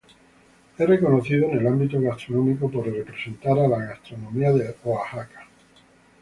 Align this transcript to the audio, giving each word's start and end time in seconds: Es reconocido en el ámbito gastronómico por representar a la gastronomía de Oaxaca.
Es 0.79 0.87
reconocido 0.89 1.45
en 1.51 1.59
el 1.59 1.67
ámbito 1.67 2.01
gastronómico 2.01 2.71
por 2.71 2.87
representar 2.91 3.59
a 3.59 3.67
la 3.67 3.77
gastronomía 3.85 4.51
de 4.51 4.75
Oaxaca. 4.83 5.47